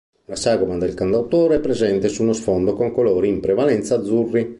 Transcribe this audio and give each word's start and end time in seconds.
Una 0.25 0.35
sagoma 0.35 0.79
del 0.79 0.95
cantautore 0.95 1.57
è 1.57 1.59
presente 1.59 2.07
su 2.07 2.23
uno 2.23 2.33
sfondo 2.33 2.73
con 2.73 2.91
colori 2.91 3.27
in 3.27 3.39
prevalenza 3.39 3.97
azzurri. 3.99 4.49